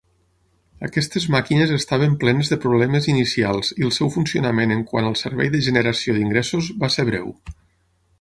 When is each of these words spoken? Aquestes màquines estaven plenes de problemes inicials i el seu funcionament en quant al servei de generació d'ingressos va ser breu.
Aquestes 0.85 1.25
màquines 1.33 1.73
estaven 1.75 2.15
plenes 2.23 2.49
de 2.53 2.57
problemes 2.63 3.09
inicials 3.13 3.69
i 3.83 3.87
el 3.89 3.93
seu 3.99 4.11
funcionament 4.15 4.73
en 4.77 4.81
quant 4.93 5.11
al 5.11 5.19
servei 5.25 5.53
de 5.57 5.61
generació 5.67 6.17
d'ingressos 6.17 6.71
va 6.85 6.91
ser 6.97 7.07
breu. 7.13 7.31